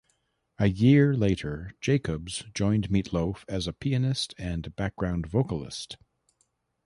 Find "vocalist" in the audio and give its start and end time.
5.27-5.95